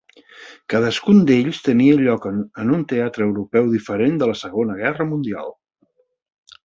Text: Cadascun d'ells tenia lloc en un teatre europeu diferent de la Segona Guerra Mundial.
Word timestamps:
Cadascun 0.73 1.19
d'ells 1.31 1.59
tenia 1.67 1.99
lloc 1.99 2.25
en 2.31 2.73
un 2.77 2.87
teatre 2.93 3.27
europeu 3.29 3.69
diferent 3.75 4.17
de 4.23 4.31
la 4.33 4.39
Segona 4.41 4.79
Guerra 4.81 5.09
Mundial. 5.13 5.55